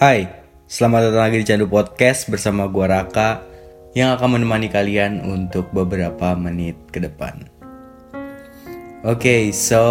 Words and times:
Hai, 0.00 0.24
selamat 0.64 1.12
datang 1.12 1.28
lagi 1.28 1.44
di 1.44 1.44
Candu 1.44 1.68
Podcast 1.68 2.24
bersama 2.32 2.64
gua 2.72 2.88
Raka 2.88 3.44
yang 3.92 4.16
akan 4.16 4.40
menemani 4.40 4.72
kalian 4.72 5.20
untuk 5.28 5.68
beberapa 5.76 6.32
menit 6.40 6.72
ke 6.88 7.04
depan. 7.04 7.44
Oke, 9.04 9.20
okay, 9.20 9.42
so 9.52 9.84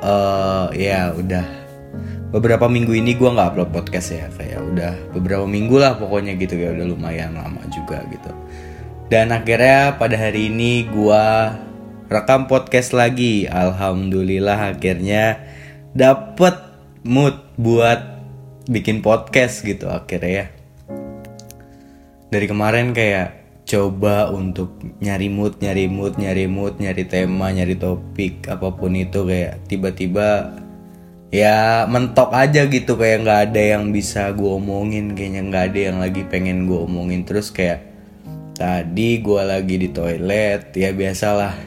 uh, 0.00 0.72
ya 0.72 1.12
udah 1.12 1.44
beberapa 2.32 2.72
minggu 2.72 3.04
ini 3.04 3.12
gua 3.20 3.36
nggak 3.36 3.48
upload 3.52 3.70
podcast 3.76 4.16
ya, 4.16 4.32
kayak 4.32 4.64
udah 4.64 4.96
beberapa 5.12 5.44
minggu 5.44 5.76
lah 5.76 5.92
pokoknya 5.92 6.40
gitu 6.40 6.56
ya 6.56 6.72
udah 6.72 6.96
lumayan 6.96 7.36
lama 7.36 7.60
juga 7.68 8.00
gitu. 8.08 8.32
Dan 9.12 9.28
akhirnya 9.28 9.92
pada 10.00 10.16
hari 10.16 10.48
ini 10.48 10.88
gua 10.88 11.52
rekam 12.08 12.48
podcast 12.48 12.96
lagi. 12.96 13.44
Alhamdulillah 13.44 14.72
akhirnya 14.72 15.36
dapet 15.92 16.56
mood 17.04 17.36
buat 17.60 18.19
bikin 18.70 19.02
podcast 19.02 19.66
gitu 19.66 19.90
akhirnya 19.90 20.30
ya. 20.30 20.46
Dari 22.30 22.46
kemarin 22.46 22.94
kayak 22.94 23.42
coba 23.66 24.30
untuk 24.30 24.78
nyari 25.02 25.26
mood 25.26 25.58
nyari 25.58 25.90
mood 25.90 26.14
nyari 26.18 26.46
mood 26.46 26.78
nyari 26.78 27.06
tema 27.06 27.50
nyari 27.50 27.74
topik 27.74 28.46
apa 28.46 28.70
pun 28.74 28.94
itu 28.98 29.26
kayak 29.26 29.62
tiba-tiba 29.70 30.58
ya 31.30 31.86
mentok 31.86 32.34
aja 32.34 32.66
gitu 32.66 32.98
kayak 32.98 33.22
nggak 33.22 33.40
ada 33.50 33.62
yang 33.78 33.94
bisa 33.94 34.34
gue 34.34 34.50
omongin 34.50 35.14
kayaknya 35.14 35.42
nggak 35.46 35.64
ada 35.70 35.80
yang 35.90 35.98
lagi 35.98 36.22
pengen 36.30 36.70
gue 36.70 36.78
omongin. 36.78 37.26
Terus 37.26 37.50
kayak 37.50 37.82
tadi 38.54 39.18
gue 39.18 39.42
lagi 39.42 39.74
di 39.82 39.90
toilet 39.90 40.70
ya 40.78 40.94
biasalah. 40.94 41.58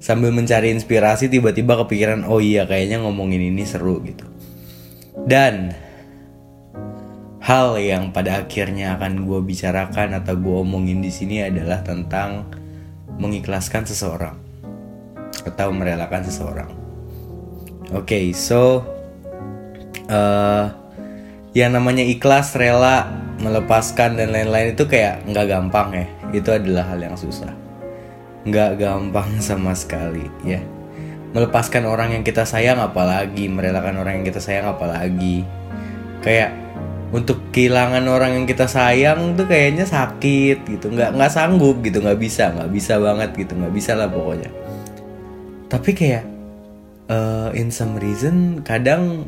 Sambil 0.00 0.32
mencari 0.32 0.72
inspirasi 0.72 1.28
tiba-tiba 1.28 1.76
kepikiran 1.84 2.24
oh 2.24 2.40
iya 2.40 2.64
kayaknya 2.64 3.04
ngomongin 3.04 3.52
ini 3.52 3.68
seru 3.68 4.00
gitu. 4.00 4.24
Dan 5.24 5.85
hal 7.46 7.78
yang 7.78 8.10
pada 8.10 8.42
akhirnya 8.42 8.98
akan 8.98 9.22
gue 9.22 9.38
bicarakan 9.38 10.18
atau 10.18 10.34
gue 10.34 10.56
omongin 10.66 10.98
di 10.98 11.14
sini 11.14 11.46
adalah 11.46 11.78
tentang 11.86 12.42
mengikhlaskan 13.22 13.86
seseorang 13.86 14.34
atau 15.46 15.70
merelakan 15.70 16.26
seseorang. 16.26 16.70
Oke, 17.94 18.02
okay, 18.02 18.24
so 18.34 18.82
uh, 20.10 20.74
yang 21.54 21.70
namanya 21.70 22.02
ikhlas, 22.02 22.58
rela, 22.58 23.14
melepaskan 23.38 24.18
dan 24.18 24.34
lain-lain 24.34 24.74
itu 24.74 24.90
kayak 24.90 25.22
nggak 25.30 25.46
gampang 25.46 25.88
ya. 25.94 26.06
Itu 26.34 26.50
adalah 26.50 26.90
hal 26.90 26.98
yang 26.98 27.14
susah. 27.14 27.54
Nggak 28.42 28.82
gampang 28.82 29.38
sama 29.46 29.70
sekali 29.78 30.26
ya. 30.42 30.58
Melepaskan 31.30 31.86
orang 31.86 32.10
yang 32.10 32.26
kita 32.26 32.42
sayang 32.42 32.82
apalagi, 32.82 33.46
merelakan 33.46 34.02
orang 34.02 34.18
yang 34.18 34.26
kita 34.26 34.42
sayang 34.42 34.66
apalagi. 34.66 35.46
Kayak 36.26 36.65
untuk 37.14 37.38
kehilangan 37.54 38.02
orang 38.10 38.42
yang 38.42 38.46
kita 38.46 38.66
sayang 38.66 39.38
tuh 39.38 39.46
kayaknya 39.46 39.86
sakit 39.86 40.66
gitu. 40.66 40.90
Nggak 40.90 41.14
nggak 41.14 41.32
sanggup 41.32 41.78
gitu. 41.82 42.02
Nggak 42.02 42.18
bisa 42.18 42.50
nggak 42.54 42.70
bisa 42.70 42.98
banget 42.98 43.30
gitu. 43.34 43.52
Nggak 43.54 43.74
bisa 43.74 43.92
lah 43.94 44.08
pokoknya. 44.10 44.50
Tapi 45.66 45.90
kayak 45.94 46.24
uh, 47.10 47.50
in 47.54 47.70
some 47.70 47.98
reason 47.98 48.62
kadang 48.62 49.26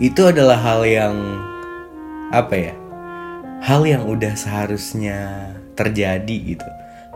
itu 0.00 0.30
adalah 0.30 0.56
hal 0.56 0.86
yang 0.86 1.16
apa 2.30 2.54
ya 2.54 2.74
hal 3.60 3.82
yang 3.84 4.06
udah 4.06 4.32
seharusnya 4.38 5.50
terjadi 5.74 6.56
gitu. 6.56 6.68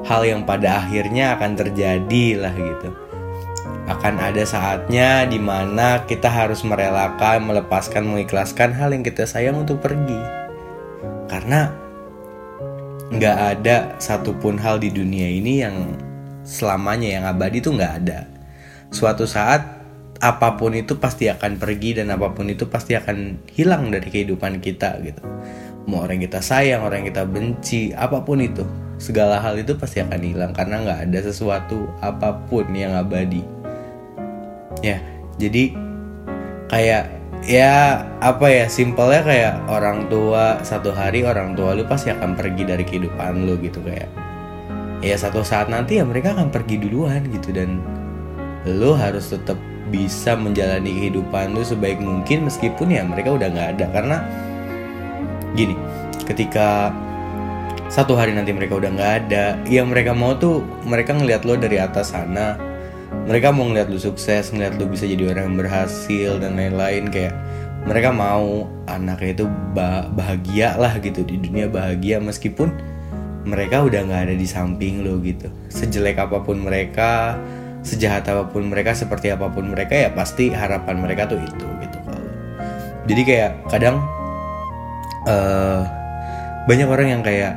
Hal 0.05 0.27
yang 0.27 0.43
pada 0.43 0.83
akhirnya 0.83 1.39
akan 1.39 1.55
terjadi 1.55 2.27
lah 2.35 2.51
gitu 2.51 3.04
akan 3.85 4.17
ada 4.17 4.45
saatnya 4.49 5.29
di 5.29 5.37
mana 5.37 6.09
kita 6.09 6.29
harus 6.29 6.65
merelakan, 6.65 7.45
melepaskan, 7.45 8.09
mengikhlaskan 8.09 8.73
hal 8.73 8.97
yang 8.97 9.05
kita 9.05 9.29
sayang 9.29 9.61
untuk 9.61 9.85
pergi. 9.85 10.17
Karena 11.29 11.69
nggak 13.13 13.39
ada 13.57 13.77
satupun 14.01 14.57
hal 14.57 14.81
di 14.81 14.89
dunia 14.89 15.29
ini 15.29 15.61
yang 15.61 15.77
selamanya 16.49 17.21
yang 17.21 17.25
abadi 17.29 17.61
itu 17.61 17.77
nggak 17.77 17.95
ada. 18.05 18.25
Suatu 18.89 19.29
saat 19.29 19.85
apa 20.25 20.57
pun 20.57 20.73
itu 20.73 20.97
pasti 20.97 21.29
akan 21.29 21.61
pergi 21.61 22.01
dan 22.01 22.09
apa 22.09 22.33
pun 22.33 22.49
itu 22.49 22.65
pasti 22.65 22.97
akan 22.97 23.45
hilang 23.53 23.93
dari 23.93 24.09
kehidupan 24.09 24.65
kita 24.65 24.97
gitu. 25.05 25.21
Mau 25.85 26.01
orang 26.01 26.25
kita 26.25 26.41
sayang, 26.41 26.81
orang 26.81 27.05
kita 27.05 27.29
benci, 27.29 27.93
apa 27.93 28.25
pun 28.25 28.41
itu, 28.41 28.65
segala 28.97 29.37
hal 29.45 29.61
itu 29.61 29.77
pasti 29.77 30.01
akan 30.01 30.21
hilang 30.25 30.53
karena 30.57 30.81
nggak 30.81 31.01
ada 31.13 31.21
sesuatu 31.29 31.93
apa 32.01 32.33
pun 32.49 32.65
yang 32.73 32.97
abadi 32.97 33.54
ya 34.85 35.01
jadi 35.41 35.73
kayak 36.69 37.05
ya 37.45 38.05
apa 38.21 38.47
ya 38.53 38.67
simpelnya 38.69 39.25
kayak 39.25 39.55
orang 39.73 40.09
tua 40.13 40.61
satu 40.61 40.93
hari 40.93 41.25
orang 41.25 41.57
tua 41.57 41.73
lu 41.73 41.89
pasti 41.89 42.13
akan 42.13 42.37
pergi 42.37 42.69
dari 42.69 42.85
kehidupan 42.85 43.49
lu 43.49 43.57
gitu 43.65 43.81
kayak 43.81 44.09
ya 45.05 45.17
satu 45.17 45.41
saat 45.45 45.69
nanti 45.73 46.01
ya 46.01 46.05
mereka 46.05 46.37
akan 46.37 46.49
pergi 46.53 46.81
duluan 46.81 47.25
gitu 47.33 47.53
dan 47.53 47.81
lu 48.65 48.97
harus 48.97 49.29
tetap 49.33 49.61
bisa 49.93 50.33
menjalani 50.35 50.91
kehidupan 50.91 51.53
lu 51.53 51.61
sebaik 51.61 52.01
mungkin 52.01 52.49
meskipun 52.49 52.89
ya 52.89 53.05
mereka 53.05 53.37
udah 53.37 53.49
nggak 53.53 53.69
ada. 53.79 53.87
Karena 53.93 54.17
gini 55.53 55.77
ketika 56.25 56.91
satu 57.93 58.17
hari 58.17 58.33
nanti 58.33 58.51
mereka 58.51 58.81
udah 58.81 58.91
nggak 58.91 59.13
ada 59.29 59.61
yang 59.69 59.93
mereka 59.93 60.17
mau 60.17 60.33
tuh 60.35 60.65
mereka 60.89 61.13
ngelihat 61.13 61.45
lo 61.45 61.55
dari 61.61 61.77
atas 61.77 62.17
sana 62.17 62.57
mereka 63.25 63.49
mau 63.51 63.65
ngeliat 63.65 63.89
lu 63.89 63.97
sukses 63.97 64.53
ngeliat 64.53 64.77
lu 64.77 64.85
bisa 64.89 65.09
jadi 65.09 65.33
orang 65.33 65.53
yang 65.53 65.59
berhasil 65.65 66.31
dan 66.41 66.61
lain-lain 66.61 67.09
kayak 67.09 67.33
mereka 67.85 68.13
mau 68.13 68.69
anaknya 68.89 69.45
itu 69.45 69.47
bahagia 70.17 70.77
lah 70.81 70.97
gitu 71.01 71.21
di 71.25 71.37
dunia 71.37 71.69
bahagia 71.69 72.21
meskipun 72.21 72.73
mereka 73.45 73.85
udah 73.85 74.01
nggak 74.09 74.23
ada 74.33 74.35
di 74.37 74.49
samping 74.49 75.05
lo 75.05 75.21
gitu. 75.21 75.53
Sejelek 75.69 76.17
apa 76.17 76.41
pun 76.41 76.65
mereka 76.65 77.37
sejahat 77.85 78.25
apa 78.33 78.49
pun 78.49 78.65
mereka 78.73 78.97
seperti 78.97 79.29
apa 79.29 79.53
pun 79.53 79.69
mereka 79.69 79.93
ya 79.93 80.09
pasti 80.17 80.49
harapan 80.49 80.97
mereka 80.97 81.29
tuh 81.29 81.37
itu 81.37 81.67
gitu 81.85 81.99
kalau. 82.09 82.33
Jadi 83.05 83.23
kayak 83.29 83.53
kadang 83.69 84.01
uh, 85.29 85.85
banyak 86.65 86.89
orang 86.89 87.21
yang 87.21 87.23
kayak 87.25 87.53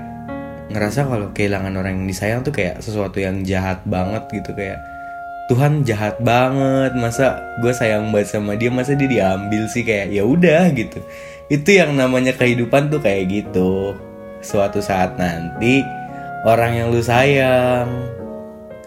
ngerasa 0.68 1.08
kalau 1.08 1.32
kehilangan 1.32 1.72
orang 1.80 2.04
yang 2.04 2.08
disayang 2.12 2.44
tuh 2.44 2.52
kayak 2.52 2.84
sesuatu 2.84 3.24
yang 3.24 3.48
jahat 3.48 3.80
banget 3.88 4.28
gitu 4.36 4.52
kayak 4.52 4.84
Tuhan 5.48 5.88
jahat 5.88 6.20
banget 6.20 6.92
masa 7.00 7.40
gue 7.64 7.72
sayang 7.72 8.12
banget 8.12 8.36
sama 8.36 8.60
dia 8.60 8.68
masa 8.68 9.00
dia 9.00 9.08
diambil 9.08 9.64
sih 9.72 9.88
kayak 9.88 10.12
ya 10.12 10.28
udah 10.28 10.68
gitu. 10.76 11.00
Itu 11.48 11.72
yang 11.72 11.96
namanya 11.96 12.36
kehidupan 12.36 12.92
tuh 12.92 13.00
kayak 13.00 13.32
gitu. 13.32 13.96
Suatu 14.44 14.84
saat 14.84 15.16
nanti 15.16 15.80
orang 16.44 16.76
yang 16.76 16.88
lu 16.92 17.00
sayang 17.00 17.88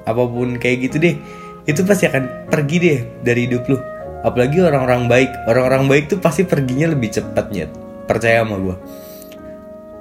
apa 0.05 0.23
pun 0.29 0.61
kayak 0.61 0.89
gitu 0.89 0.97
deh 1.01 1.17
itu 1.65 1.81
pasti 1.85 2.09
akan 2.13 2.53
pergi 2.53 2.77
deh 2.77 2.99
dari 3.25 3.49
hidup 3.49 3.65
lu. 3.65 3.81
Apalagi 4.21 4.61
orang-orang 4.61 5.09
baik. 5.09 5.31
Orang-orang 5.49 5.89
baik 5.89 6.05
tuh 6.13 6.21
pasti 6.21 6.45
perginya 6.45 6.93
lebih 6.93 7.09
cepatnya. 7.09 7.73
Percaya 8.05 8.45
sama 8.45 8.61
gue 8.61 8.77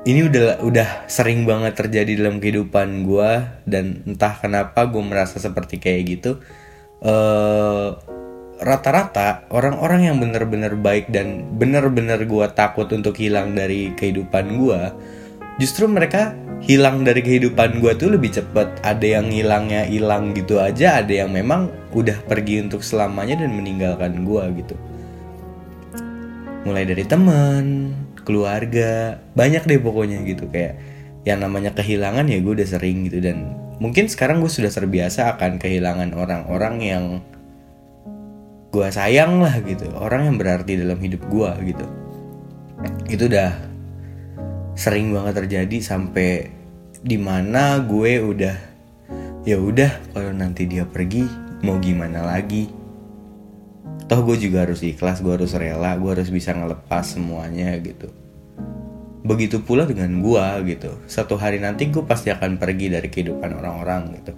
ini 0.10 0.26
udah 0.26 0.66
udah 0.66 0.90
sering 1.06 1.46
banget 1.46 1.78
terjadi 1.78 2.26
dalam 2.26 2.42
kehidupan 2.42 3.06
gue 3.06 3.32
dan 3.70 4.02
entah 4.10 4.34
kenapa 4.42 4.90
gue 4.90 5.04
merasa 5.06 5.38
seperti 5.38 5.78
kayak 5.78 6.02
gitu. 6.18 6.42
Eh, 7.06 7.88
rata-rata 8.60 9.46
orang-orang 9.54 10.10
yang 10.10 10.18
bener-bener 10.18 10.74
baik 10.76 11.14
dan 11.14 11.46
bener-bener 11.56 12.26
gue 12.26 12.46
takut 12.58 12.90
untuk 12.90 13.16
hilang 13.16 13.56
dari 13.56 13.96
kehidupan 13.96 14.60
gue 14.60 14.82
justru 15.64 15.88
mereka 15.88 16.36
hilang 16.60 17.08
dari 17.08 17.24
kehidupan 17.24 17.80
gue 17.80 17.94
tuh 17.96 18.10
lebih 18.18 18.34
cepet. 18.34 18.82
Ada 18.82 19.22
yang 19.22 19.30
hilangnya 19.30 19.86
hilang 19.86 20.34
gitu 20.34 20.58
aja 20.58 21.06
ada 21.06 21.14
yang 21.14 21.30
memang 21.30 21.70
udah 21.94 22.18
pergi 22.26 22.66
untuk 22.66 22.82
selamanya 22.82 23.46
dan 23.46 23.54
meninggalkan 23.54 24.26
gue 24.26 24.44
gitu. 24.66 24.76
Mulai 26.66 26.84
dari 26.84 27.06
teman 27.08 27.66
keluarga. 28.30 29.18
Banyak 29.34 29.66
deh 29.66 29.82
pokoknya 29.82 30.22
gitu 30.22 30.46
kayak 30.46 30.78
yang 31.26 31.42
namanya 31.42 31.74
kehilangan 31.74 32.30
ya 32.30 32.38
gue 32.38 32.54
udah 32.62 32.70
sering 32.70 33.10
gitu. 33.10 33.18
Dan 33.18 33.58
mungkin 33.82 34.06
sekarang 34.06 34.46
gue 34.46 34.52
sudah 34.54 34.70
terbiasa 34.70 35.34
akan 35.34 35.58
kehilangan 35.58 36.14
orang-orang 36.14 36.76
yang 36.86 37.04
gue 38.70 38.88
sayang 38.94 39.42
lah 39.42 39.58
gitu. 39.66 39.90
Orang 39.98 40.30
yang 40.30 40.38
berarti 40.38 40.78
dalam 40.78 41.02
hidup 41.02 41.26
gue 41.26 41.74
gitu. 41.74 41.86
Itu 43.10 43.26
udah 43.26 43.58
sering 44.78 45.10
banget 45.10 45.44
terjadi 45.44 45.78
sampai 45.82 46.54
di 47.02 47.18
mana 47.18 47.82
gue 47.82 48.22
udah 48.22 48.56
ya 49.44 49.58
udah 49.58 50.14
kalau 50.14 50.32
nanti 50.32 50.70
dia 50.70 50.86
pergi 50.86 51.26
mau 51.66 51.82
gimana 51.82 52.24
lagi? 52.24 52.70
Toh 54.10 54.26
gue 54.26 54.42
juga 54.42 54.66
harus 54.66 54.82
ikhlas 54.82 55.22
gue 55.22 55.30
harus 55.30 55.54
rela 55.54 55.94
gue 55.94 56.10
harus 56.10 56.34
bisa 56.34 56.50
ngelepas 56.50 57.06
semuanya 57.14 57.78
gitu 57.78 58.10
begitu 59.30 59.62
pula 59.62 59.86
dengan 59.86 60.26
gue 60.26 60.74
gitu. 60.74 60.98
Satu 61.06 61.38
hari 61.38 61.62
nanti 61.62 61.94
gue 61.94 62.02
pasti 62.02 62.34
akan 62.34 62.58
pergi 62.58 62.90
dari 62.90 63.14
kehidupan 63.14 63.62
orang-orang 63.62 64.18
gitu. 64.18 64.34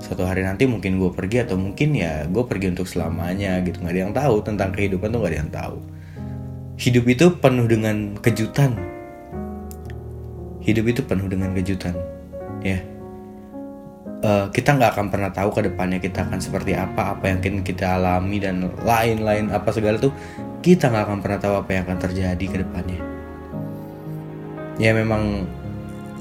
Satu 0.00 0.24
hari 0.24 0.40
nanti 0.40 0.64
mungkin 0.64 0.96
gue 0.96 1.12
pergi 1.12 1.44
atau 1.44 1.60
mungkin 1.60 1.92
ya 1.92 2.24
gue 2.24 2.44
pergi 2.48 2.72
untuk 2.72 2.88
selamanya 2.88 3.60
gitu. 3.60 3.84
Nggak 3.84 3.92
ada 3.92 4.00
yang 4.00 4.14
tahu 4.16 4.36
tentang 4.40 4.72
kehidupan 4.72 5.12
tuh 5.12 5.20
nggak 5.20 5.32
ada 5.36 5.40
yang 5.44 5.52
tahu. 5.52 5.76
Hidup 6.80 7.04
itu 7.04 7.26
penuh 7.36 7.66
dengan 7.68 8.16
kejutan. 8.16 8.72
Hidup 10.64 10.88
itu 10.88 11.04
penuh 11.04 11.28
dengan 11.28 11.52
kejutan 11.52 11.92
ya. 12.64 12.80
Uh, 14.24 14.48
kita 14.56 14.72
nggak 14.72 14.96
akan 14.96 15.12
pernah 15.12 15.28
tahu 15.28 15.52
ke 15.52 15.68
depannya 15.68 16.00
kita 16.00 16.24
akan 16.24 16.40
seperti 16.40 16.72
apa 16.72 17.12
apa 17.12 17.28
yang 17.28 17.60
kita 17.60 18.00
alami 18.00 18.40
dan 18.40 18.72
lain-lain 18.80 19.52
apa 19.52 19.68
segala 19.68 20.00
tuh 20.00 20.16
kita 20.64 20.88
nggak 20.88 21.04
akan 21.12 21.18
pernah 21.20 21.36
tahu 21.44 21.54
apa 21.60 21.70
yang 21.76 21.84
akan 21.84 21.98
terjadi 22.00 22.46
ke 22.48 22.64
depannya 22.64 23.13
ya 24.80 24.90
memang 24.90 25.46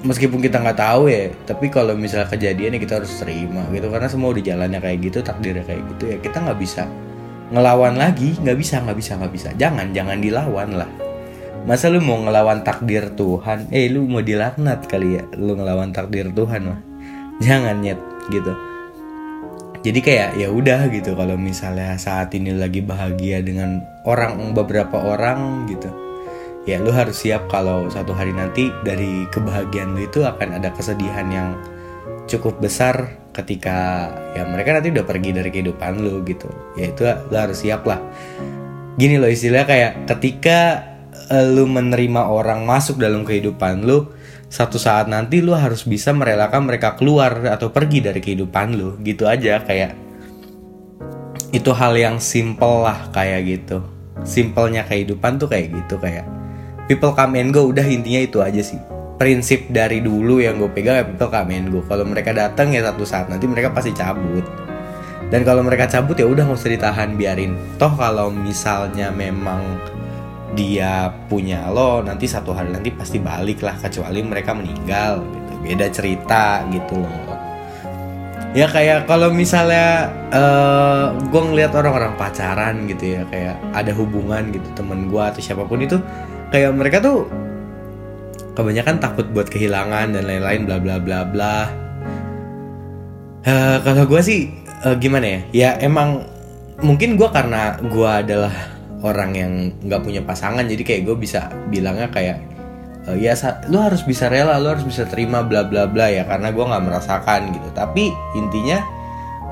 meskipun 0.03 0.43
kita 0.43 0.59
nggak 0.59 0.77
tahu 0.77 1.07
ya 1.07 1.31
tapi 1.47 1.71
kalau 1.71 1.95
misalnya 1.95 2.27
kejadian 2.27 2.75
ya 2.75 2.79
kita 2.79 2.93
harus 3.01 3.13
terima 3.17 3.65
gitu. 3.71 3.87
Karena 3.89 4.07
semua 4.11 4.35
udah 4.35 4.43
jalannya 4.43 4.79
kayak 4.83 4.97
gitu 5.01 5.19
takdirnya 5.23 5.65
kayak 5.65 5.81
gitu 5.95 6.03
ya 6.13 6.17
kita 6.21 6.37
nggak 6.43 6.59
bisa 6.59 6.83
ngelawan 7.49 7.95
lagi. 7.97 8.35
Nggak 8.37 8.57
bisa 8.59 8.75
nggak 8.83 8.97
bisa 8.97 9.11
nggak 9.17 9.33
bisa. 9.33 9.49
Jangan 9.55 9.95
jangan 9.95 10.17
dilawan 10.19 10.69
lah. 10.77 10.89
Masa 11.63 11.87
lu 11.87 12.03
mau 12.03 12.19
ngelawan 12.19 12.59
takdir 12.67 13.07
Tuhan? 13.15 13.71
Eh 13.71 13.87
lu 13.87 14.03
mau 14.03 14.19
dilaknat 14.19 14.83
kali 14.83 15.15
ya? 15.15 15.23
Lu 15.39 15.55
ngelawan 15.55 15.95
takdir 15.95 16.27
Tuhan 16.35 16.61
mah 16.67 16.79
jangan 17.39 17.79
nyet 17.79 17.99
gitu. 18.29 18.53
Jadi 19.83 19.99
kayak 19.99 20.39
ya 20.39 20.47
udah 20.47 20.87
gitu 20.91 21.11
kalau 21.11 21.35
misalnya 21.35 21.99
saat 21.99 22.31
ini 22.31 22.55
lagi 22.55 22.79
bahagia 22.79 23.43
dengan 23.43 23.83
orang 24.07 24.55
beberapa 24.55 24.95
orang 24.95 25.67
gitu 25.67 25.91
ya 26.63 26.79
lu 26.79 26.91
harus 26.95 27.19
siap 27.19 27.51
kalau 27.51 27.91
satu 27.91 28.15
hari 28.15 28.31
nanti 28.31 28.71
dari 28.87 29.27
kebahagiaan 29.27 29.95
lu 29.95 30.07
itu 30.07 30.23
akan 30.23 30.59
ada 30.59 30.71
kesedihan 30.71 31.27
yang 31.27 31.49
cukup 32.27 32.59
besar 32.63 33.19
ketika 33.35 34.07
ya 34.37 34.47
mereka 34.47 34.79
nanti 34.79 34.93
udah 34.93 35.03
pergi 35.03 35.35
dari 35.35 35.49
kehidupan 35.51 35.99
lu 35.99 36.23
gitu. 36.23 36.47
Ya 36.79 36.93
itu 36.93 37.03
lu 37.03 37.35
harus 37.35 37.59
siap 37.59 37.83
lah. 37.83 37.99
Gini 38.95 39.17
loh 39.19 39.27
istilahnya 39.27 39.67
kayak 39.67 39.91
ketika 40.07 40.59
lu 41.51 41.65
menerima 41.65 42.29
orang 42.29 42.63
masuk 42.63 43.01
dalam 43.01 43.25
kehidupan 43.25 43.83
lu 43.83 44.11
satu 44.53 44.77
saat 44.77 45.09
nanti 45.09 45.41
lu 45.41 45.57
harus 45.57 45.81
bisa 45.81 46.13
merelakan 46.13 46.69
mereka 46.69 46.93
keluar 46.93 47.41
atau 47.49 47.73
pergi 47.73 48.05
dari 48.05 48.21
kehidupan 48.21 48.77
lu 48.77 49.01
gitu 49.01 49.25
aja 49.25 49.65
kayak 49.65 49.97
itu 51.49 51.69
hal 51.73 51.97
yang 51.97 52.21
simple 52.21 52.85
lah 52.85 53.09
kayak 53.11 53.49
gitu. 53.49 53.81
Simpelnya 54.21 54.85
kehidupan 54.85 55.41
tuh 55.41 55.49
kayak 55.49 55.73
gitu 55.73 55.97
kayak 55.97 56.42
people 56.87 57.15
come 57.15 57.39
and 57.39 57.55
go 57.55 57.71
udah 57.71 57.85
intinya 57.85 58.21
itu 58.23 58.39
aja 58.43 58.59
sih. 58.59 58.79
Prinsip 59.15 59.71
dari 59.71 60.03
dulu 60.03 60.43
yang 60.43 60.59
gue 60.59 60.71
pegang 60.73 60.99
ya 60.99 61.05
people 61.07 61.29
come 61.31 61.53
and 61.55 61.71
go. 61.71 61.79
Kalau 61.85 62.03
mereka 62.03 62.35
datang 62.35 62.73
ya 62.75 62.83
satu 62.83 63.03
saat 63.07 63.31
nanti 63.31 63.47
mereka 63.47 63.71
pasti 63.71 63.95
cabut. 63.95 64.43
Dan 65.31 65.41
kalau 65.47 65.63
mereka 65.65 65.89
cabut 65.89 66.13
ya 66.19 66.27
udah 66.27 66.45
nggak 66.45 66.59
usah 66.59 66.73
ditahan 66.73 67.15
biarin. 67.15 67.55
Toh 67.79 67.93
kalau 67.95 68.29
misalnya 68.29 69.09
memang 69.09 69.63
dia 70.53 71.09
punya 71.25 71.65
lo 71.73 72.05
nanti 72.05 72.29
satu 72.29 72.53
hari 72.53 72.69
nanti 72.69 72.93
pasti 72.93 73.17
balik 73.17 73.65
lah 73.65 73.79
kecuali 73.79 74.19
mereka 74.21 74.51
meninggal. 74.53 75.23
Gitu. 75.23 75.51
Beda 75.63 75.87
cerita 75.87 76.67
gitu 76.69 76.99
loh. 76.99 77.33
Ya 78.53 78.69
kayak 78.69 79.09
kalau 79.09 79.33
misalnya 79.33 80.13
uh, 80.29 80.37
eh, 80.37 81.05
gue 81.25 81.41
ngeliat 81.41 81.73
orang-orang 81.73 82.13
pacaran 82.13 82.85
gitu 82.85 83.17
ya 83.17 83.21
kayak 83.25 83.57
ada 83.73 83.89
hubungan 83.97 84.53
gitu 84.53 84.67
temen 84.77 85.09
gue 85.09 85.23
atau 85.25 85.41
siapa 85.41 85.65
pun 85.65 85.81
itu 85.81 85.97
kayak 86.53 86.69
mereka 86.77 87.01
tuh 87.01 87.25
kebanyakan 88.53 89.01
takut 89.01 89.25
buat 89.33 89.49
kehilangan 89.49 90.13
dan 90.13 90.23
lain-lain 90.29 90.69
bla 90.69 90.77
bla 90.77 90.97
bla 91.01 91.19
bla. 91.25 91.57
Uh, 93.43 93.81
kalau 93.81 94.05
gue 94.05 94.21
sih 94.21 94.53
uh, 94.85 94.93
gimana 94.93 95.25
ya? 95.25 95.39
Ya 95.49 95.69
emang 95.81 96.29
mungkin 96.85 97.17
gue 97.17 97.25
karena 97.33 97.81
gue 97.81 98.05
adalah 98.05 98.53
orang 99.01 99.31
yang 99.33 99.53
nggak 99.81 100.01
punya 100.05 100.21
pasangan 100.21 100.63
jadi 100.63 100.79
kayak 100.85 101.01
gue 101.09 101.17
bisa 101.17 101.49
bilangnya 101.73 102.13
kayak 102.13 102.37
uh, 103.09 103.17
ya 103.17 103.33
lu 103.73 103.81
harus 103.81 104.05
bisa 104.05 104.29
rela 104.29 104.61
lu 104.61 104.77
harus 104.77 104.85
bisa 104.85 105.09
terima 105.09 105.41
bla 105.41 105.65
bla 105.65 105.89
bla 105.89 106.13
ya 106.13 106.21
karena 106.29 106.53
gue 106.53 106.65
nggak 106.69 106.85
merasakan 106.85 107.49
gitu. 107.49 107.69
Tapi 107.73 108.13
intinya 108.37 108.77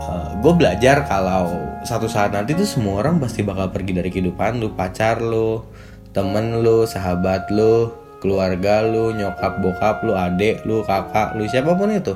uh, 0.05 0.37
gue 0.37 0.53
belajar 0.53 1.09
kalau 1.09 1.49
satu 1.81 2.05
saat 2.05 2.29
nanti 2.29 2.53
tuh 2.53 2.69
semua 2.69 3.01
orang 3.01 3.17
pasti 3.17 3.41
bakal 3.41 3.73
pergi 3.73 3.97
dari 3.97 4.13
kehidupan 4.13 4.61
lu 4.61 4.77
pacar 4.77 5.17
lu 5.17 5.65
temen 6.11 6.59
lu 6.59 6.83
sahabat 6.83 7.47
lu 7.47 7.91
keluarga 8.21 8.85
lu 8.85 9.15
nyokap 9.15 9.57
bokap 9.63 10.05
lu 10.05 10.13
adik 10.13 10.61
lu 10.67 10.85
kakak 10.85 11.33
lu 11.33 11.47
siapa 11.47 11.73
pun 11.73 11.89
itu. 11.89 12.13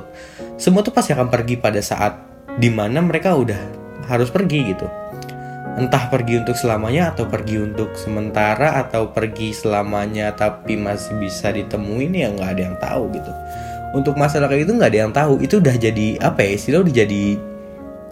Semua 0.60 0.84
tuh 0.84 0.94
pasti 0.94 1.16
akan 1.16 1.28
pergi 1.32 1.58
pada 1.58 1.80
saat 1.82 2.16
di 2.56 2.70
mana 2.70 3.02
mereka 3.02 3.34
udah 3.34 3.58
harus 4.06 4.30
pergi 4.30 4.72
gitu. 4.72 4.86
Entah 5.76 6.08
pergi 6.08 6.40
untuk 6.40 6.56
selamanya 6.56 7.12
atau 7.12 7.28
pergi 7.28 7.60
untuk 7.60 7.92
sementara 8.00 8.80
atau 8.80 9.12
pergi 9.12 9.52
selamanya 9.52 10.32
tapi 10.32 10.78
masih 10.78 11.20
bisa 11.20 11.52
ditemuin 11.52 12.12
ya 12.16 12.28
nggak 12.32 12.50
ada 12.56 12.62
yang 12.62 12.76
tahu 12.80 13.02
gitu. 13.12 13.32
Untuk 13.92 14.16
masalah 14.16 14.48
kayak 14.48 14.68
itu 14.68 14.72
nggak 14.72 14.90
ada 14.92 15.00
yang 15.08 15.12
tahu. 15.12 15.40
Itu 15.40 15.60
udah 15.60 15.76
jadi 15.76 16.20
apa 16.20 16.44
ya 16.44 16.50
istilah 16.56 16.80
udah 16.80 16.94
jadi 16.96 17.24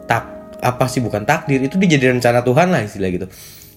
tak 0.05 0.25
apa 0.61 0.85
sih 0.93 1.01
bukan 1.01 1.25
takdir. 1.25 1.61
Itu 1.65 1.81
udah 1.81 1.89
jadi 1.89 2.05
rencana 2.13 2.45
Tuhan 2.45 2.69
lah 2.69 2.85
istilah 2.85 3.09
gitu 3.13 3.29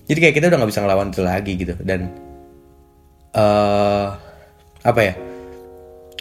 jadi 0.07 0.19
kayak 0.23 0.35
kita 0.39 0.45
udah 0.47 0.57
nggak 0.63 0.71
bisa 0.71 0.81
ngelawan 0.83 1.09
itu 1.11 1.21
lagi 1.21 1.53
gitu. 1.59 1.75
Dan 1.83 2.11
uh, 3.35 4.15
apa 4.87 5.01
ya? 5.03 5.13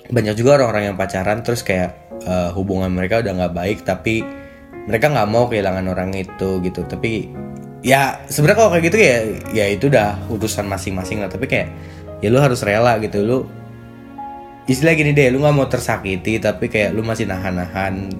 Banyak 0.06 0.34
juga 0.38 0.58
orang-orang 0.58 0.92
yang 0.92 0.96
pacaran 0.98 1.42
terus 1.46 1.62
kayak 1.62 1.94
uh, 2.26 2.50
hubungan 2.54 2.90
mereka 2.90 3.22
udah 3.22 3.32
nggak 3.34 3.54
baik 3.54 3.78
tapi 3.86 4.26
mereka 4.86 5.10
nggak 5.10 5.28
mau 5.30 5.46
kehilangan 5.46 5.86
orang 5.86 6.10
itu 6.18 6.58
gitu. 6.66 6.82
Tapi 6.82 7.30
ya 7.86 8.18
sebenarnya 8.26 8.58
kalau 8.58 8.70
kayak 8.74 8.84
gitu 8.90 8.98
ya 8.98 9.16
ya 9.54 9.66
itu 9.70 9.86
udah 9.86 10.18
urusan 10.34 10.66
masing-masing 10.66 11.22
lah. 11.22 11.30
Tapi 11.30 11.46
kayak 11.46 11.68
ya 12.22 12.28
lu 12.30 12.42
harus 12.42 12.66
rela 12.66 12.98
gitu. 12.98 13.22
Lu 13.22 13.46
istilah 14.66 14.98
gini 14.98 15.14
deh 15.14 15.30
lu 15.30 15.38
nggak 15.46 15.54
mau 15.54 15.70
tersakiti 15.70 16.42
tapi 16.42 16.66
kayak 16.66 16.90
lu 16.90 17.06
masih 17.06 17.30
nahan-nahan 17.30 18.10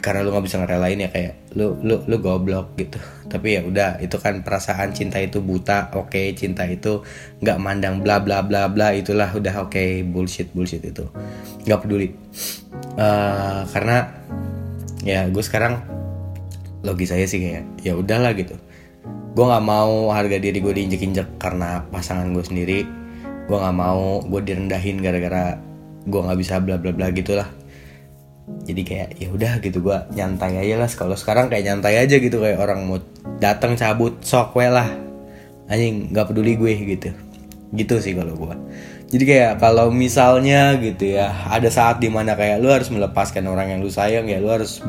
karena 0.00 0.24
lu 0.24 0.32
nggak 0.32 0.44
bisa 0.48 0.56
ngerelain 0.64 0.96
ya 0.96 1.08
kayak 1.12 1.34
lu 1.54 1.76
lu 1.84 2.00
lu 2.08 2.16
goblok 2.24 2.72
gitu. 2.80 2.96
Tapi 3.28 3.60
ya 3.60 3.62
udah 3.62 4.00
itu 4.00 4.16
kan 4.16 4.40
perasaan 4.40 4.96
cinta 4.96 5.20
itu 5.20 5.44
buta 5.44 5.92
oke 5.92 6.10
okay, 6.10 6.32
cinta 6.32 6.64
itu 6.64 7.04
nggak 7.44 7.58
mandang 7.60 8.00
bla 8.00 8.18
bla 8.24 8.40
bla 8.40 8.66
bla 8.72 8.96
itulah 8.96 9.28
udah 9.28 9.68
oke 9.68 9.76
okay, 9.76 10.00
bullshit 10.00 10.50
bullshit 10.56 10.80
itu. 10.80 11.04
Nggak 11.68 11.80
peduli. 11.84 12.08
Uh, 12.96 13.68
karena 13.70 14.08
ya 15.04 15.28
gue 15.28 15.44
sekarang 15.44 15.84
logis 16.80 17.12
saya 17.12 17.28
sih 17.28 17.38
kayak 17.44 17.64
ya 17.84 17.92
udahlah 17.92 18.32
gitu. 18.32 18.56
Gue 19.36 19.44
nggak 19.46 19.64
mau 19.64 20.10
harga 20.16 20.40
diri 20.40 20.58
gue 20.58 20.72
diinjek-injek 20.74 21.36
karena 21.36 21.84
pasangan 21.92 22.32
gue 22.32 22.42
sendiri. 22.42 22.88
Gue 23.46 23.58
nggak 23.60 23.76
mau 23.76 24.24
gue 24.24 24.40
direndahin 24.48 24.96
gara-gara 25.04 25.60
gue 26.08 26.20
nggak 26.24 26.38
bisa 26.40 26.56
bla 26.64 26.80
bla 26.80 26.96
bla 26.96 27.12
gitulah 27.12 27.59
jadi 28.66 28.82
kayak 28.86 29.08
ya 29.18 29.28
udah 29.34 29.52
gitu. 29.64 29.82
Gue 29.82 29.98
nyantai 30.14 30.60
aja 30.60 30.80
lah. 30.80 30.88
Kalau 30.90 31.16
sekarang 31.18 31.50
kayak 31.50 31.64
nyantai 31.66 31.98
aja 32.00 32.16
gitu. 32.20 32.38
Kayak 32.38 32.62
orang 32.62 32.86
mau 32.86 32.98
datang 33.42 33.74
cabut 33.74 34.20
sok 34.22 34.54
we 34.58 34.68
lah. 34.68 34.86
Anjing 35.70 36.10
nggak 36.14 36.30
peduli 36.30 36.54
gue 36.54 36.72
gitu. 36.98 37.10
Gitu 37.70 37.94
sih 38.02 38.18
kalau 38.18 38.34
gue 38.34 38.56
jadi 39.10 39.24
kayak 39.26 39.52
kalau 39.58 39.90
misalnya 39.90 40.78
gitu 40.78 41.18
ya 41.18 41.34
ada 41.50 41.66
saat 41.66 41.98
di 41.98 42.06
mana 42.06 42.38
kayak 42.38 42.62
lu 42.62 42.70
harus 42.70 42.94
melepaskan 42.94 43.42
orang 43.50 43.74
yang 43.74 43.82
lu 43.82 43.90
sayang 43.90 44.30
ya 44.30 44.38
lu 44.38 44.54
harus 44.54 44.86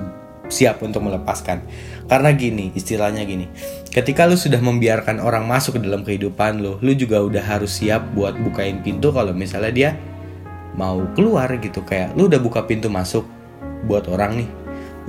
siap 0.52 0.84
untuk 0.84 1.02
melepaskan. 1.08 1.64
Karena 2.06 2.36
gini, 2.36 2.76
istilahnya 2.76 3.24
gini. 3.24 3.48
Ketika 3.88 4.28
lu 4.28 4.36
sudah 4.36 4.60
membiarkan 4.60 5.24
orang 5.24 5.48
masuk 5.48 5.80
ke 5.80 5.88
dalam 5.88 6.04
kehidupan 6.04 6.60
lu, 6.60 6.76
lu 6.84 6.92
juga 6.92 7.24
udah 7.24 7.40
harus 7.40 7.80
siap 7.80 8.04
buat 8.14 8.36
bukain 8.36 8.84
pintu 8.84 9.16
kalau 9.16 9.32
misalnya 9.32 9.72
dia 9.72 9.90
mau 10.76 11.02
keluar 11.16 11.48
gitu. 11.58 11.82
Kayak 11.88 12.14
lu 12.20 12.28
udah 12.28 12.44
buka 12.44 12.68
pintu 12.68 12.92
masuk 12.92 13.24
buat 13.86 14.06
orang 14.10 14.44
nih. 14.44 14.50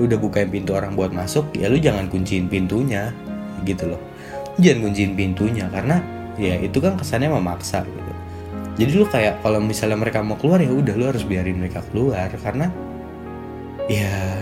Lu 0.00 0.08
udah 0.08 0.18
bukain 0.18 0.48
pintu 0.48 0.72
orang 0.72 0.96
buat 0.96 1.12
masuk, 1.12 1.52
ya 1.56 1.68
lu 1.68 1.76
jangan 1.76 2.08
kunciin 2.08 2.48
pintunya 2.48 3.12
gitu 3.68 3.92
loh. 3.92 4.00
Jangan 4.60 4.88
kunciin 4.88 5.12
pintunya 5.16 5.68
karena 5.68 6.00
ya 6.40 6.56
itu 6.60 6.80
kan 6.80 6.96
kesannya 6.96 7.28
memaksa 7.28 7.84
gitu. 7.84 8.12
Jadi 8.72 8.90
lu 8.96 9.04
kayak 9.04 9.44
kalau 9.44 9.60
misalnya 9.60 10.00
mereka 10.00 10.24
mau 10.24 10.40
keluar 10.40 10.56
ya 10.64 10.72
udah 10.72 10.94
lu 10.96 11.04
harus 11.04 11.28
biarin 11.28 11.60
mereka 11.60 11.84
keluar 11.92 12.32
karena 12.40 12.72
ya 13.90 14.40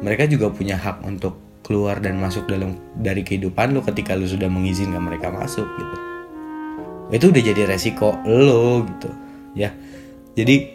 mereka 0.00 0.24
juga 0.30 0.48
punya 0.48 0.80
hak 0.80 1.04
untuk 1.04 1.36
keluar 1.66 2.00
dan 2.00 2.16
masuk 2.16 2.48
dalam 2.48 2.80
dari 2.96 3.20
kehidupan 3.20 3.76
lo 3.76 3.84
ketika 3.84 4.16
lo 4.16 4.24
sudah 4.24 4.48
mengizinkan 4.48 5.04
mereka 5.04 5.28
masuk 5.28 5.68
gitu 5.76 5.96
itu 7.12 7.24
udah 7.28 7.42
jadi 7.44 7.62
resiko 7.68 8.16
lo 8.24 8.84
gitu 8.88 9.10
ya 9.52 9.74
jadi 10.32 10.70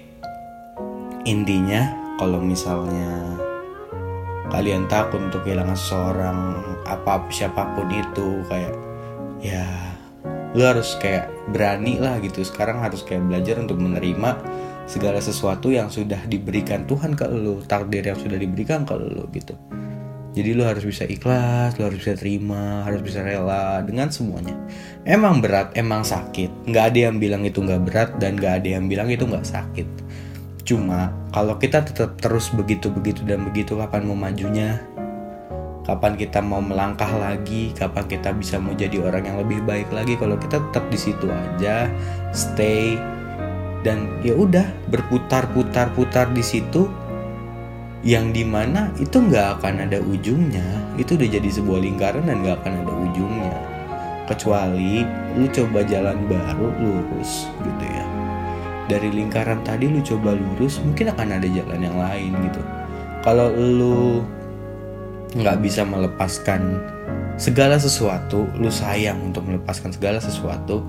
intinya 1.25 2.02
kalau 2.23 2.39
misalnya 2.39 3.35
kalian 4.47 4.87
takut 4.87 5.19
untuk 5.19 5.43
kehilangan 5.43 5.75
seseorang 5.75 6.39
apa 6.87 7.19
siapa 7.27 7.75
pun 7.75 7.91
itu 7.91 8.47
kayak 8.47 8.71
ya 9.43 9.67
lo 10.55 10.63
harus 10.63 10.95
kayak 11.03 11.27
berani 11.51 11.99
lah 11.99 12.23
gitu 12.23 12.47
sekarang 12.47 12.79
harus 12.79 13.03
kayak 13.03 13.27
belajar 13.27 13.59
untuk 13.59 13.75
menerima 13.75 14.39
segala 14.87 15.19
sesuatu 15.19 15.67
yang 15.67 15.91
sudah 15.91 16.23
diberikan 16.31 16.87
Tuhan 16.87 17.11
ke 17.11 17.27
lo 17.27 17.59
takdir 17.67 18.07
yang 18.07 18.15
sudah 18.15 18.39
diberikan 18.39 18.87
ke 18.87 18.95
lo 18.95 19.27
gitu 19.35 19.59
Jadi 20.33 20.49
lu 20.57 20.65
harus 20.65 20.81
bisa 20.81 21.05
ikhlas, 21.05 21.77
lu 21.77 21.85
harus 21.85 22.01
bisa 22.01 22.17
terima, 22.17 22.81
harus 22.89 23.05
bisa 23.05 23.21
rela 23.21 23.85
dengan 23.85 24.09
semuanya. 24.09 24.57
Emang 25.05 25.45
berat, 25.45 25.77
emang 25.77 26.01
sakit. 26.01 26.65
Nggak 26.65 26.89
ada 26.89 26.99
yang 27.05 27.21
bilang 27.21 27.45
itu 27.45 27.61
nggak 27.61 27.81
berat 27.85 28.09
dan 28.17 28.41
nggak 28.41 28.65
ada 28.65 28.69
yang 28.81 28.89
bilang 28.89 29.13
itu 29.13 29.29
nggak 29.29 29.45
sakit. 29.45 29.85
Cuma 30.63 31.11
kalau 31.35 31.59
kita 31.59 31.83
tetap 31.83 32.15
terus 32.19 32.47
begitu-begitu 32.55 33.27
dan 33.27 33.43
begitu 33.43 33.75
kapan 33.75 34.07
mau 34.07 34.15
majunya? 34.15 34.79
Kapan 35.83 36.15
kita 36.15 36.39
mau 36.39 36.63
melangkah 36.63 37.11
lagi? 37.19 37.75
Kapan 37.75 38.07
kita 38.07 38.31
bisa 38.31 38.55
mau 38.55 38.71
jadi 38.71 39.03
orang 39.03 39.27
yang 39.27 39.37
lebih 39.43 39.59
baik 39.67 39.91
lagi? 39.91 40.15
Kalau 40.15 40.39
kita 40.39 40.63
tetap 40.63 40.87
di 40.87 40.95
situ 40.95 41.27
aja, 41.27 41.91
stay 42.31 42.95
dan 43.83 44.07
ya 44.23 44.31
udah 44.33 44.63
berputar-putar-putar 44.87 46.31
di 46.31 46.39
situ 46.39 46.87
yang 48.03 48.31
di 48.31 48.47
mana 48.47 48.91
itu 48.99 49.19
nggak 49.19 49.59
akan 49.59 49.87
ada 49.87 49.99
ujungnya 49.99 50.63
itu 50.99 51.15
udah 51.15 51.29
jadi 51.39 51.49
sebuah 51.51 51.79
lingkaran 51.83 52.27
dan 52.27 52.43
nggak 52.43 52.63
akan 52.63 52.73
ada 52.83 52.93
ujungnya 52.95 53.53
kecuali 54.27 55.03
lu 55.35 55.47
coba 55.51 55.83
jalan 55.83 56.19
baru 56.27 56.67
lurus 56.79 57.47
dari 58.93 59.09
lingkaran 59.09 59.65
tadi 59.65 59.89
lu 59.89 60.05
coba 60.05 60.37
lurus 60.37 60.77
mungkin 60.85 61.09
akan 61.09 61.41
ada 61.41 61.47
jalan 61.49 61.81
yang 61.81 61.97
lain 61.97 62.31
gitu. 62.45 62.61
Kalau 63.25 63.49
lu 63.49 64.21
nggak 65.33 65.57
bisa 65.65 65.81
melepaskan 65.81 66.77
segala 67.41 67.81
sesuatu 67.81 68.45
lu 68.61 68.69
sayang 68.69 69.33
untuk 69.33 69.49
melepaskan 69.49 69.89
segala 69.89 70.21
sesuatu 70.21 70.85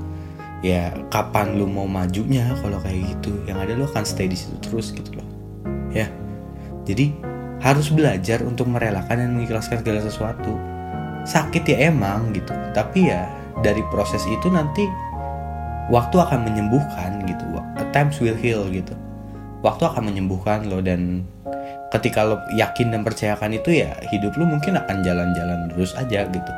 ya 0.60 0.92
kapan 1.08 1.56
lu 1.56 1.64
mau 1.64 1.88
majunya 1.88 2.52
kalau 2.60 2.76
kayak 2.84 3.08
gitu? 3.16 3.32
Yang 3.48 3.58
ada 3.64 3.72
lu 3.72 3.84
akan 3.88 4.04
stay 4.04 4.28
di 4.28 4.36
situ 4.36 4.56
terus 4.60 4.92
gitu 4.92 5.16
loh. 5.16 5.28
Ya. 5.88 6.12
Jadi 6.84 7.16
harus 7.64 7.88
belajar 7.88 8.44
untuk 8.44 8.68
merelakan 8.68 9.16
dan 9.16 9.30
mengikhlaskan 9.32 9.80
segala 9.80 10.04
sesuatu. 10.04 10.52
Sakit 11.24 11.64
ya 11.64 11.88
emang 11.88 12.36
gitu, 12.36 12.52
tapi 12.76 13.08
ya 13.08 13.24
dari 13.64 13.80
proses 13.88 14.20
itu 14.28 14.52
nanti 14.52 14.84
waktu 15.92 16.16
akan 16.16 16.48
menyembuhkan 16.48 17.24
gitu. 17.28 17.44
Times 17.92 18.18
will 18.18 18.36
heal 18.36 18.66
gitu. 18.70 18.94
Waktu 19.64 19.88
akan 19.88 20.12
menyembuhkan 20.12 20.68
lo 20.68 20.84
dan 20.84 21.24
ketika 21.94 22.26
lo 22.26 22.36
yakin 22.52 22.92
dan 22.92 23.00
percayakan 23.06 23.56
itu 23.56 23.86
ya 23.86 23.96
hidup 24.12 24.34
lo 24.36 24.44
mungkin 24.44 24.76
akan 24.76 25.00
jalan-jalan 25.00 25.72
terus 25.72 25.96
aja 25.96 26.26
gitu. 26.28 26.52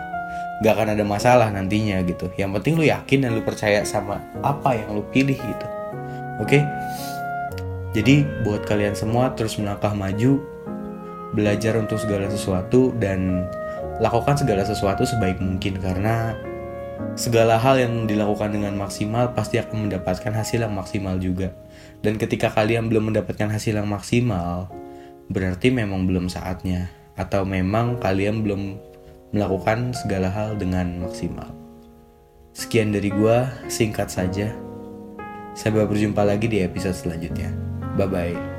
Gak 0.64 0.72
akan 0.72 0.96
ada 0.96 1.04
masalah 1.04 1.52
nantinya 1.52 2.00
gitu. 2.02 2.32
Yang 2.40 2.60
penting 2.60 2.74
lo 2.80 2.84
yakin 2.88 3.18
dan 3.28 3.30
lo 3.36 3.42
percaya 3.44 3.84
sama 3.84 4.18
apa 4.40 4.74
yang 4.74 4.96
lo 4.96 5.02
pilih 5.12 5.36
gitu. 5.36 5.66
Oke? 6.40 6.60
Okay? 6.60 6.62
Jadi 7.96 8.28
buat 8.44 8.68
kalian 8.68 8.92
semua 8.92 9.32
terus 9.32 9.56
melangkah 9.56 9.96
maju, 9.96 10.36
belajar 11.32 11.80
untuk 11.80 11.96
segala 11.96 12.28
sesuatu 12.28 12.92
dan 13.00 13.48
lakukan 14.04 14.36
segala 14.36 14.68
sesuatu 14.68 15.08
sebaik 15.08 15.40
mungkin 15.40 15.80
karena 15.80 16.36
segala 17.16 17.56
hal 17.56 17.80
yang 17.80 17.94
dilakukan 18.04 18.52
dengan 18.52 18.76
maksimal 18.76 19.32
pasti 19.32 19.56
akan 19.60 19.88
mendapatkan 19.88 20.32
hasil 20.32 20.64
yang 20.64 20.74
maksimal 20.74 21.16
juga. 21.16 21.52
Dan 22.00 22.20
ketika 22.20 22.52
kalian 22.52 22.92
belum 22.92 23.12
mendapatkan 23.12 23.48
hasil 23.48 23.76
yang 23.76 23.88
maksimal, 23.88 24.68
berarti 25.32 25.72
memang 25.72 26.06
belum 26.06 26.30
saatnya 26.30 26.92
atau 27.16 27.48
memang 27.48 27.96
kalian 27.98 28.44
belum 28.44 28.76
melakukan 29.32 29.96
segala 29.96 30.30
hal 30.30 30.54
dengan 30.60 31.02
maksimal. 31.02 31.48
Sekian 32.56 32.92
dari 32.92 33.12
gua, 33.12 33.52
singkat 33.68 34.08
saja. 34.08 34.52
Sampai 35.56 35.88
berjumpa 35.88 36.24
lagi 36.24 36.48
di 36.48 36.64
episode 36.64 36.96
selanjutnya. 36.96 37.52
Bye 37.96 38.08
bye. 38.08 38.55